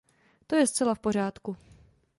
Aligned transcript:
To 0.47 0.55
je 0.55 0.67
zcela 0.67 0.95
v 0.95 0.99
pořádku. 0.99 1.57